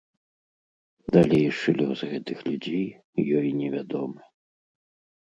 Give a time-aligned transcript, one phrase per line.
[1.17, 2.87] Далейшы лёс гэтых людзей
[3.41, 4.21] ёй невядомы.